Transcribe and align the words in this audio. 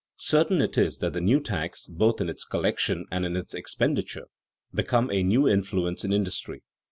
Certain 0.15 0.63
it 0.63 0.79
is 0.79 0.97
that 0.97 1.13
the 1.13 1.21
new 1.21 1.39
tax, 1.39 1.85
both 1.85 2.19
in 2.19 2.27
its 2.27 2.43
collection 2.43 3.05
and 3.11 3.23
in 3.23 3.37
its 3.37 3.53
expenditure, 3.53 4.25
becomes 4.73 5.11
a 5.13 5.21
new 5.21 5.47
influence 5.47 6.03
in 6.03 6.11
industry. 6.11 6.63